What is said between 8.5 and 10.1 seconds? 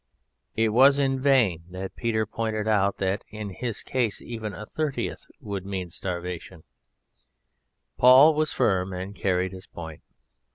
firm and carried his point.